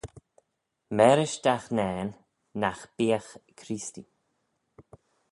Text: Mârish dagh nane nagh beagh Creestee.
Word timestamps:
Mârish 0.97 1.37
dagh 1.43 1.67
nane 1.77 2.05
nagh 2.61 2.83
beagh 2.95 3.31
Creestee. 3.59 4.09